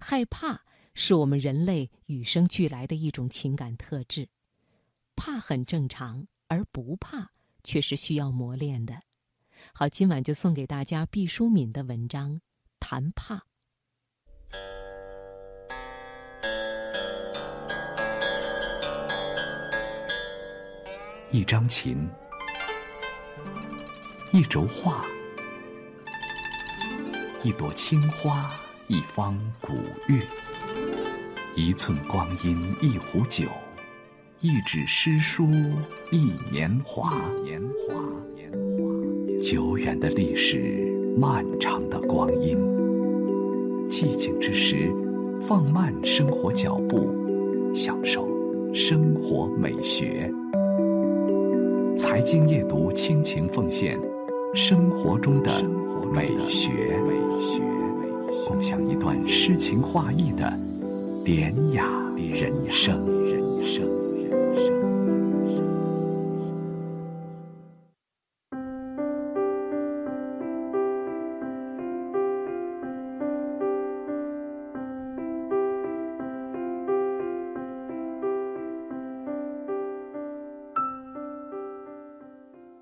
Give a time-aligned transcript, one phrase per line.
[0.00, 4.28] 害怕是我们人类与生俱来的一种情感特质，
[5.14, 7.30] 怕很正常，而不怕
[7.62, 9.02] 却是需要磨练的。
[9.74, 12.36] 好，今晚就送给大家毕淑敏的文章
[12.80, 13.36] 《谈怕》。
[21.30, 22.08] 一张琴，
[24.32, 25.04] 一轴画，
[27.44, 28.58] 一朵青花，
[28.90, 29.74] 一方古
[30.08, 30.20] 月，
[31.54, 33.44] 一寸光阴，一壶酒，
[34.40, 35.46] 一纸诗书，
[36.10, 37.12] 一年华。
[37.44, 37.94] 年华，
[38.34, 42.58] 年华，久远的历史，漫长的光阴。
[43.88, 44.92] 寂静之时，
[45.40, 47.14] 放慢生活脚步，
[47.72, 48.28] 享受
[48.74, 50.28] 生活美学。
[51.96, 53.96] 财经夜读，倾情奉献
[54.52, 55.62] 生活中的
[56.12, 56.98] 美学，
[58.46, 60.52] 共享一段诗情画意的
[61.24, 61.84] 典雅
[62.16, 63.08] 人生。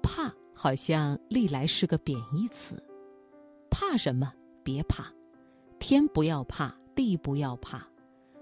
[0.03, 2.83] 怕好像历来是个贬义词，
[3.71, 4.33] 怕什么？
[4.65, 5.05] 别怕，
[5.79, 7.87] 天不要怕，地不要怕，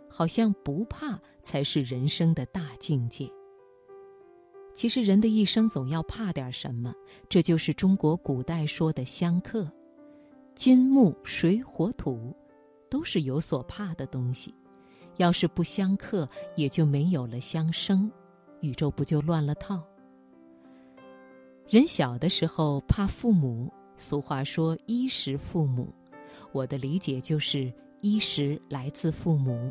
[0.09, 3.31] 好像不怕才是人生的大境界。
[4.73, 6.95] 其实人的一生总要怕点什么，
[7.29, 9.71] 这就是中国古代说的相克，
[10.55, 12.35] 金木水火土，
[12.91, 14.55] 都是有所怕的东西。
[15.17, 18.11] 要是不相克，也就没有了相生，
[18.61, 19.83] 宇宙不就乱了套？
[21.69, 25.89] 人小的时候怕父母，俗话说“衣食父母”，
[26.57, 29.71] 我的理解就是衣食来自父母。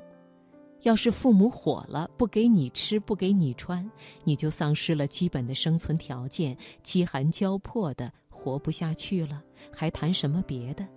[0.83, 3.89] 要是父母火了，不给你吃，不给你穿，
[4.23, 9.41] 你就丧失了基本的生存条件，饥寒交迫的活不下去了，
[9.73, 10.87] 还谈什么别的？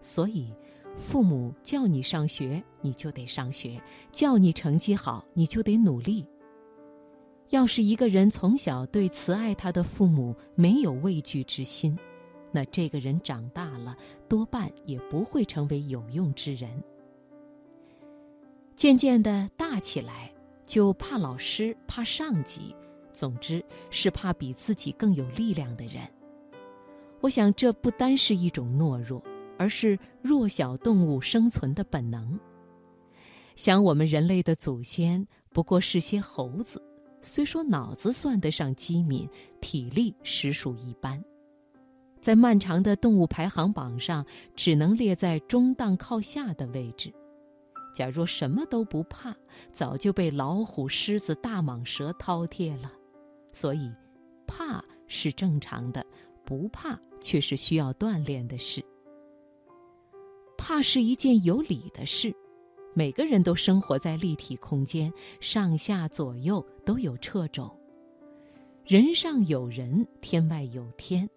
[0.00, 0.50] 所以，
[0.96, 3.78] 父母叫你上学，你就得上学；
[4.10, 6.26] 叫你成绩好，你就得努力。
[7.50, 11.94] 要是一个人从小对慈爱他的父母没有畏惧之心，
[12.54, 13.96] 那这个人长大了
[14.28, 16.70] 多半也不会成为有用之人。
[18.76, 20.32] 渐渐的大起来，
[20.64, 22.72] 就怕老师，怕上级，
[23.12, 26.08] 总之是怕比自己更有力量的人。
[27.20, 29.20] 我想，这不单是一种懦弱，
[29.58, 32.38] 而是弱小动物生存的本能。
[33.56, 36.80] 想我们人类的祖先不过是些猴子。
[37.20, 39.28] 虽说脑子算得上机敏，
[39.60, 41.20] 体力实属一般，
[42.24, 44.24] 在漫长的动物排行榜上，
[44.56, 47.12] 只能列在中档靠下的位置。
[47.94, 49.36] 假若什么都不怕，
[49.72, 52.90] 早就被老虎、狮子、大蟒蛇饕餮了。
[53.52, 53.92] 所以，
[54.46, 56.02] 怕是正常的，
[56.46, 58.82] 不怕却是需要锻炼的事。
[60.56, 62.34] 怕是一件有理的事。
[62.94, 67.70] 每个人都生活在立体空间，上下左右都有掣肘。
[68.86, 71.28] 人上有人，天外有天，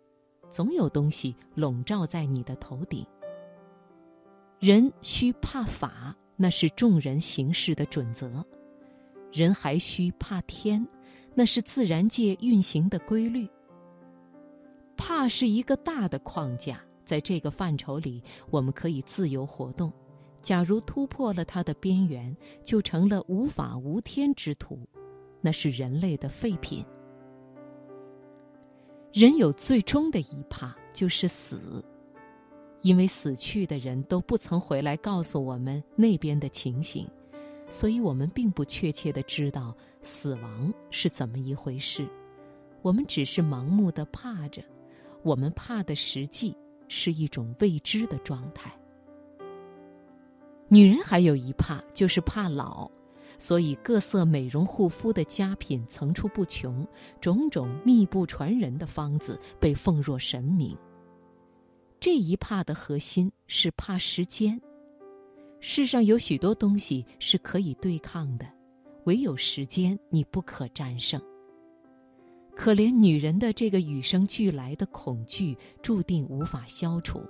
[0.49, 3.05] 总有东西笼罩在你的头顶。
[4.59, 8.43] 人需怕法，那是众人行事的准则；
[9.31, 10.85] 人还需怕天，
[11.35, 13.47] 那是自然界运行的规律。
[14.95, 19.93] 怕是一个大的框架，在这个范畴里，我们可以自由活动。
[20.41, 24.79] 假如突破了它的边缘，就成了无法无天之徒，
[25.39, 26.83] 那是人类的废品。
[29.17, 31.83] 人有最终的一怕，就是死，
[32.83, 37.09] 因为死去的人都不曾回来告诉我们那边的情形，
[37.67, 42.07] 所以我们并不确切的知道死亡是怎么一回事。
[42.83, 44.61] 我们只是盲目的怕着，
[45.23, 46.55] 我们怕的实际
[46.87, 48.71] 是一种未知的状态。
[50.67, 52.87] 女人还有一怕，就是怕老，
[53.37, 56.85] 所以各色美容护肤的佳品层出不穷，
[57.21, 60.75] 种种密不传人的方子被奉若神明。
[61.99, 64.59] 这一怕的核心是怕时间。
[65.59, 68.45] 世上有许多东西是可以对抗的，
[69.05, 71.19] 唯有时间你不可战胜。
[72.55, 77.21] 可怜女人的这个与生俱来的恐惧，注定无法消除。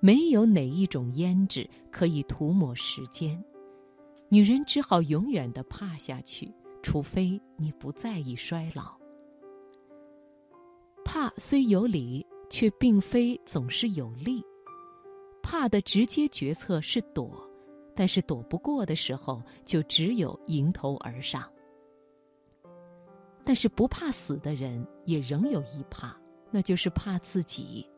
[0.00, 3.42] 没有哪一种胭脂可以涂抹时间，
[4.28, 6.52] 女人只好永远的怕下去，
[6.82, 8.96] 除非你不在意衰老。
[11.04, 14.44] 怕虽有理，却并非总是有利。
[15.42, 17.48] 怕的直接决策是躲，
[17.94, 21.48] 但是躲不过的时候，就只有迎头而上。
[23.44, 26.16] 但是不怕死的人也仍有一怕，
[26.50, 27.88] 那就是怕自己。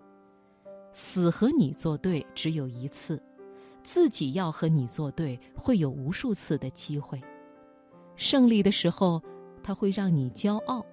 [0.92, 3.22] 死和你作对只有一次，
[3.88, 7.18] 自己要和你作对会有无数次的机会。
[8.16, 9.22] 胜利的时候，
[9.62, 10.84] 他会让你骄傲；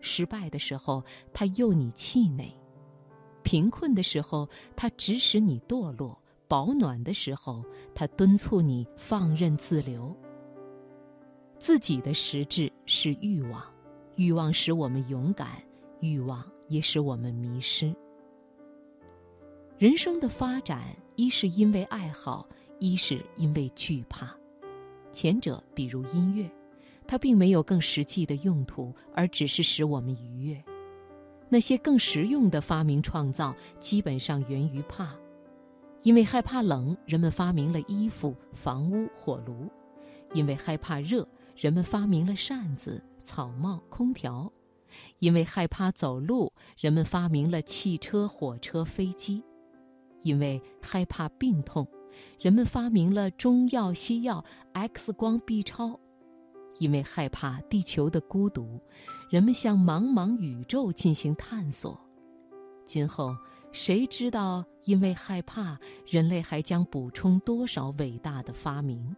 [0.00, 2.46] 失败的时候，他诱你气馁；
[3.42, 6.16] 贫困的时候，他指使你堕落；
[6.48, 7.62] 保暖的时候，
[7.94, 10.16] 他敦促你放任自流。
[11.58, 13.62] 自己的实质是欲望，
[14.16, 15.62] 欲望使我们勇敢，
[16.00, 17.94] 欲望也使我们迷失。
[19.82, 22.48] 人生的发展，一是因为爱好，
[22.78, 24.32] 一是因为惧怕。
[25.10, 26.48] 前者，比如音乐，
[27.04, 30.62] 它并没有更实际的用途，而只是使我们愉悦。
[31.48, 35.16] 那些更实用的发明创造，基本上源于怕。
[36.02, 39.68] 因为害怕冷，人们发明了衣服、房屋、火炉；
[40.32, 41.26] 因为害怕热，
[41.56, 44.48] 人们发明了扇子、草帽、空调；
[45.18, 49.42] 因为害怕走路，人们发明了汽车、火车、飞机；
[50.22, 51.86] 因为害怕病痛。
[52.38, 55.98] 人们发明了中药、西药、X 光、B 超，
[56.78, 58.80] 因为害怕地球的孤独，
[59.30, 61.98] 人们向茫茫宇宙进行探索。
[62.84, 63.34] 今后
[63.70, 69.16] 谁知道，因为害怕，人类还将补充多少伟大的发明？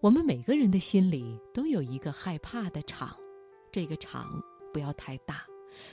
[0.00, 3.14] 我们每个人的心里都有一个害怕的场，
[3.70, 4.42] 这个场
[4.72, 5.44] 不要太大，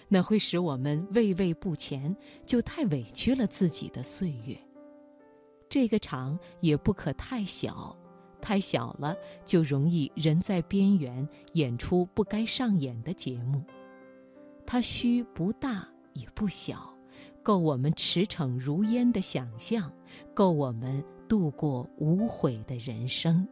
[0.08, 4.58] 那会使我们畏畏不前，就太委屈了自己的岁月。
[5.70, 7.96] 这个场也不可太小，
[8.42, 13.64] 太小了就容易人在边缘演出不该上演的节目。
[14.66, 16.94] 它须不大也不小，
[17.44, 19.92] 够我们驰骋如烟的想象，
[20.34, 23.48] 够我们度过无悔的人生。